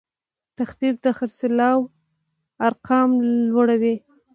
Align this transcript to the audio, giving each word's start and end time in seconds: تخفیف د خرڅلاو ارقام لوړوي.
تخفیف 0.57 0.95
د 1.03 1.05
خرڅلاو 1.17 1.79
ارقام 2.67 3.09
لوړوي. 3.49 3.95